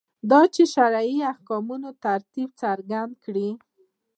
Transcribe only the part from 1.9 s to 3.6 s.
ترتیب څرګند کړي.